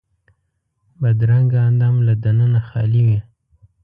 [1.01, 3.19] بدرنګه اندام له دننه خالي وي